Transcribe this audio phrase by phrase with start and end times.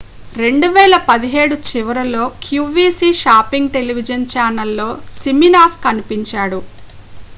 [0.35, 4.89] 2017 చివరిలో qvc shopping television ఛానల్లో
[5.17, 6.61] siminoff కనిపించాడు